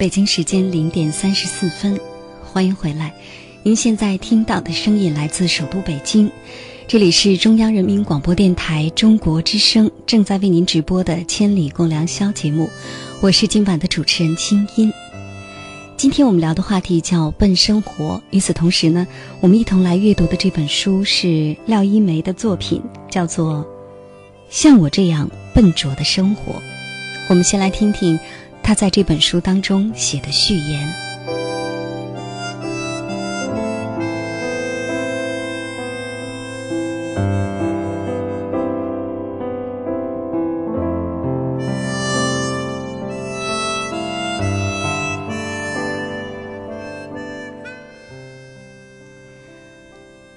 [0.00, 2.00] 北京时间零点三十四分，
[2.42, 3.12] 欢迎回来。
[3.62, 6.30] 您现在听到的声音来自首都北京，
[6.88, 12.70] 这里是中央人民广播电台中国之声正在为您直播的《千里共良宵》节目，
[13.20, 14.90] 我是今晚的主持人清音。
[15.98, 19.06] 今天我们聊的话题叫“笨生活”，与此同时呢，
[19.42, 23.56] 我们一同来阅读的这本书是廖一梅的作品，叫做
[24.48, 26.54] 《像我这样笨拙的生活》。
[27.28, 28.18] 我们先来听听。
[28.62, 30.88] 他在这本书当中写的序言。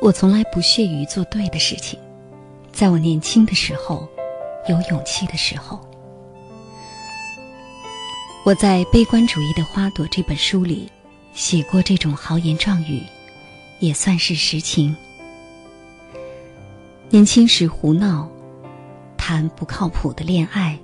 [0.00, 1.98] 我从来不屑于做对的事情，
[2.72, 4.08] 在我年轻的时候，
[4.68, 5.87] 有勇气的时候。
[8.48, 10.90] 我在《悲观主义的花朵》这本书里
[11.34, 13.02] 写过这种豪言壮语，
[13.78, 14.96] 也算是实情。
[17.10, 18.26] 年轻时胡闹，
[19.18, 20.78] 谈不靠谱的恋爱，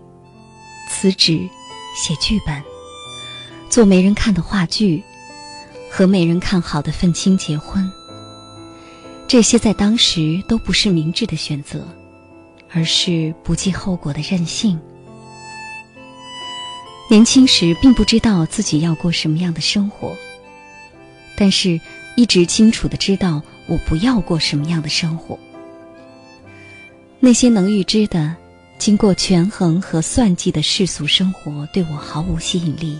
[0.91, 1.49] 辞职，
[1.97, 2.62] 写剧本，
[3.71, 5.03] 做没人看的话剧，
[5.91, 7.91] 和没人看好的愤青结婚。
[9.27, 11.88] 这些在当时都不是明智的选择，
[12.71, 14.78] 而是不计后果的任性。
[17.14, 20.16] 年轻时并不知道自己要过什么样的生活，
[21.36, 21.80] 但是
[22.16, 25.38] 一直清楚的知道我不要过什么样的生活。
[27.20, 28.34] 那些能预知的、
[28.78, 32.98] 经过权衡和算计的世俗生活对我毫无吸引力。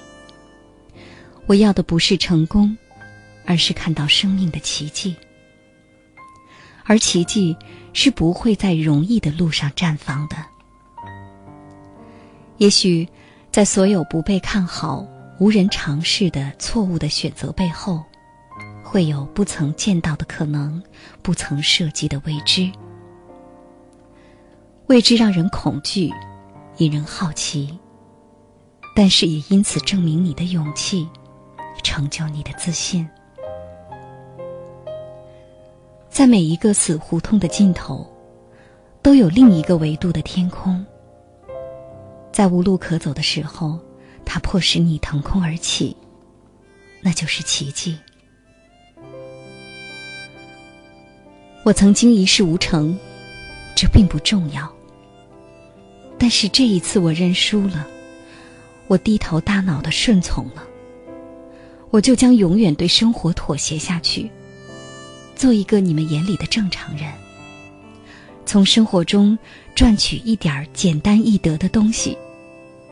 [1.47, 2.79] 我要的不是成功，
[3.45, 5.17] 而是看到生命的奇迹。
[6.85, 7.57] 而奇迹
[7.93, 10.37] 是不会在容易的路上绽放的。
[12.59, 13.09] 也许。
[13.55, 15.07] 在所有不被看好、
[15.39, 18.03] 无人尝试的错误的选择背后，
[18.83, 20.83] 会有不曾见到的可能，
[21.23, 22.69] 不曾涉及的未知。
[24.89, 26.13] 未知让人恐惧，
[26.79, 27.79] 引人好奇，
[28.97, 31.09] 但是也因此证明你的勇气，
[31.85, 33.09] 成就你的自信。
[36.11, 38.05] 在每一个死胡同的尽头，
[39.01, 40.85] 都有另一个维度的天空。
[42.35, 43.79] 在无路可走的时候，
[44.25, 45.97] 它迫使你腾空而起，
[47.01, 47.97] 那就是奇迹。
[51.63, 52.99] 我曾经一事无成，
[53.77, 54.69] 这并不重要。
[56.19, 57.87] 但是这一次我认输了，
[58.89, 60.65] 我低头大脑的顺从了，
[61.91, 64.29] 我就将永远对生活妥协下去，
[65.37, 67.13] 做一个你们眼里的正常人，
[68.45, 69.39] 从生活中
[69.77, 72.19] 赚取一点简单易得的东西。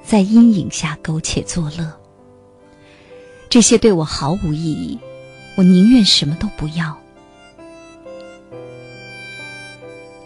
[0.05, 1.93] 在阴影下苟且作乐，
[3.49, 4.99] 这些对我毫无意义，
[5.57, 6.97] 我宁愿什么都不要。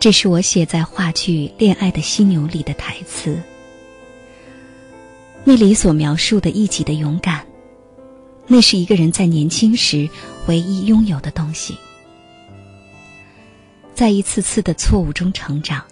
[0.00, 3.40] 这是我写在话剧《恋爱的犀牛》里的台词。
[5.44, 7.46] 那里所描述的一己的勇敢，
[8.46, 10.08] 那是一个人在年轻时
[10.48, 11.76] 唯一拥有的东西。
[13.94, 15.84] 在一次次的错误中成长。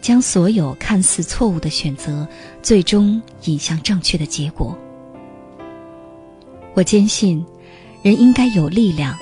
[0.00, 2.26] 将所有看似错误的选择，
[2.62, 4.76] 最终引向正确的结果。
[6.74, 7.44] 我坚信，
[8.02, 9.14] 人应该有力量，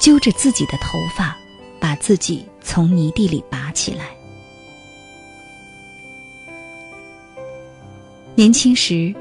[0.00, 1.36] 揪着自己的头发，
[1.78, 4.06] 把自己从泥地里拔起来。
[8.34, 9.14] 年轻时，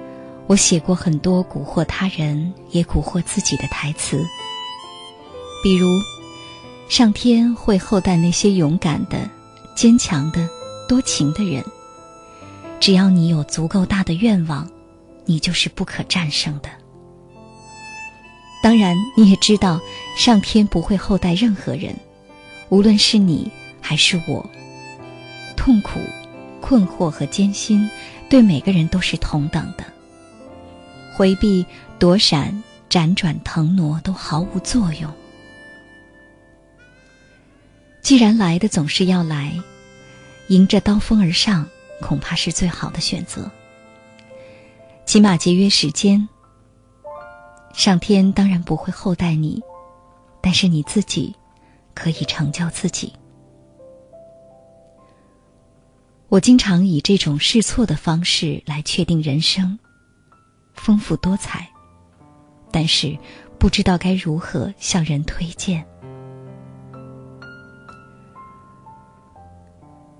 [0.48, 4.26] 我写过很多蛊惑他人也蛊惑自己的台词，
[5.64, 5.88] 比如
[6.90, 9.30] ：“上天会厚待那些勇敢的、
[9.76, 10.48] 坚强的。”
[10.88, 11.64] 多情的人。
[12.80, 14.70] 只要你有足够大的愿望，
[15.26, 16.70] 你就是不可战胜的。
[18.62, 19.80] 当然，你也知道，
[20.16, 21.96] 上天不会厚待任何人，
[22.70, 23.52] 无论是你
[23.82, 24.48] 还是我。
[25.56, 26.00] 痛苦、
[26.62, 27.90] 困惑和艰辛，
[28.30, 29.84] 对每个人都是同等的。
[31.16, 31.66] 回避、
[31.98, 35.12] 躲闪、辗转腾挪都毫无作用。
[38.02, 39.54] 既然来的总是要来，
[40.50, 41.68] 迎着刀锋而上，
[42.02, 43.50] 恐怕是最好的选择。
[45.06, 46.28] 起码节约时间。
[47.74, 49.62] 上天当然不会厚待你，
[50.42, 51.36] 但是你自己
[51.94, 53.14] 可以成就自己。
[56.28, 59.78] 我经常以这种试错的方式来确定人生，
[60.74, 61.70] 丰富多彩，
[62.72, 63.16] 但是
[63.60, 65.86] 不知道该如何向人推荐。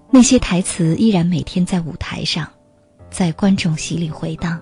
[0.10, 2.48] 那些台词依然每天在舞台上，
[3.10, 4.60] 在观众席里回荡，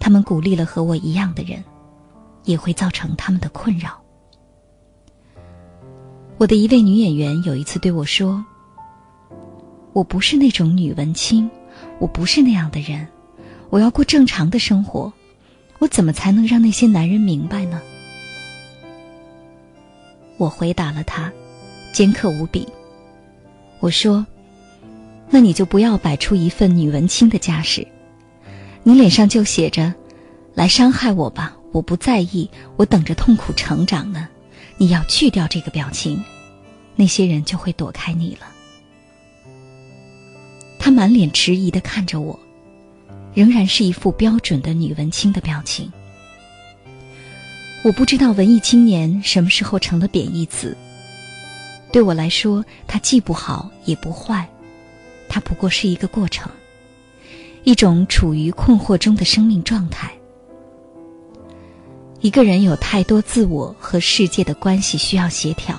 [0.00, 1.62] 他们鼓励了和我一样的人。
[2.44, 4.00] 也会造成他们的困扰。
[6.38, 8.42] 我的一位女演员有一次对我说
[9.92, 11.50] ：“我不是那种女文青，
[11.98, 13.06] 我不是那样的人，
[13.68, 15.12] 我要过正常的生活，
[15.78, 17.82] 我怎么才能让那些男人明白呢？”
[20.38, 21.30] 我回答了她，
[21.92, 22.66] 尖刻无比。
[23.80, 24.26] 我说
[25.30, 27.86] ：“那你就不要摆出一份女文青的架势，
[28.82, 29.94] 你脸上就写着
[30.54, 32.48] ‘来伤害我吧’。”我不在意，
[32.78, 34.26] 我等着痛苦成长呢。
[34.78, 36.24] 你要去掉这个表情，
[36.96, 38.46] 那些人就会躲开你了。
[40.78, 42.40] 他满脸迟疑的看着我，
[43.34, 45.92] 仍然是一副标准的女文青的表情。
[47.84, 50.74] 我不知道文艺青年什么时候成了贬义词。
[51.92, 54.48] 对我来说，它既不好也不坏，
[55.28, 56.50] 它不过是一个过程，
[57.64, 60.12] 一种处于困惑中的生命状态。
[62.20, 65.78] 一个人有太多自我和世界的关系需要协调，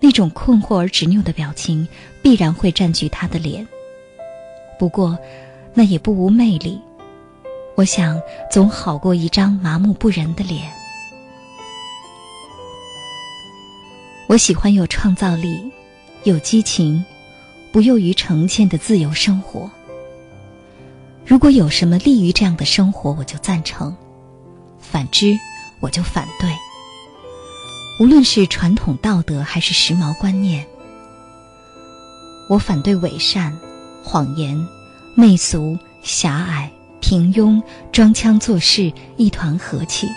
[0.00, 1.86] 那种困惑而执拗的表情
[2.22, 3.66] 必然会占据他的脸。
[4.78, 5.18] 不过，
[5.74, 6.80] 那也不无魅力。
[7.74, 10.72] 我想，总好过一张麻木不仁的脸。
[14.26, 15.70] 我喜欢有创造力、
[16.24, 17.04] 有激情、
[17.72, 19.70] 不囿于成见的自由生活。
[21.26, 23.94] 如果有什么利于这样的生活，我就赞成。
[24.80, 25.38] 反之，
[25.80, 26.50] 我就反对。
[28.00, 30.64] 无论是传统道德还是时髦观念，
[32.48, 33.58] 我反对伪善、
[34.02, 34.56] 谎言、
[35.14, 37.62] 媚俗、狭隘、平庸、
[37.92, 40.08] 装腔作势、一团和气。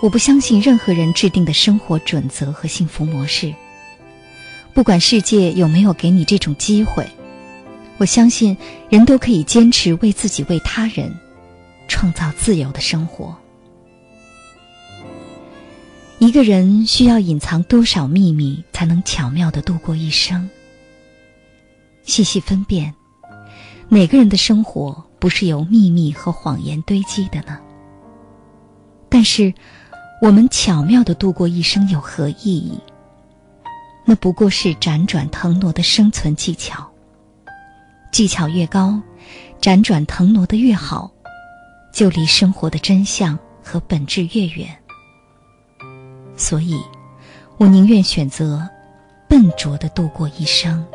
[0.00, 3.52] 我不相信任何人制定的生活准则和幸福模式。
[4.76, 7.08] 不管世界有没有给你这种机会，
[7.96, 8.54] 我相信
[8.90, 11.12] 人都可以坚持为自己、为他人。
[11.88, 13.34] 创造自由的生活。
[16.18, 20.50] 一个人需要隐藏多少秘密，才能巧妙的度过一生？
[22.02, 22.92] 细细分辨，
[23.88, 27.58] 哪个人的生活不是由秘密和谎言堆积的呢？
[29.08, 29.54] 但是，
[30.20, 32.78] 我们巧妙的度过一生有何意义？
[34.06, 36.88] 那不过是辗转腾挪的生存技巧。
[38.10, 38.98] 技巧越高，
[39.60, 41.10] 辗转腾挪的越好。
[41.92, 44.68] 就离生活的真相和本质越远，
[46.36, 46.78] 所以，
[47.56, 48.68] 我宁愿选择
[49.26, 50.86] 笨拙的度过一生。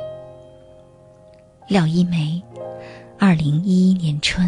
[1.67, 2.39] 廖一梅，
[3.17, 4.47] 二零一一年春。